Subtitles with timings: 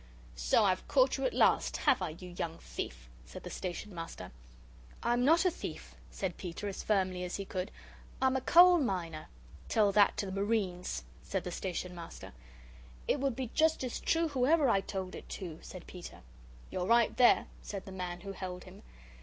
[0.35, 4.31] "So I've caught you at last, have I, you young thief?" said the Station Master.
[5.03, 7.69] "I'm not a thief," said Peter, as firmly as he could.
[8.19, 9.27] "I'm a coal miner."
[9.69, 12.33] "Tell that to the Marines," said the Station Master.
[13.07, 16.21] "It would be just as true whoever I told it to," said Peter.
[16.71, 18.81] "You're right there," said the man, who held him.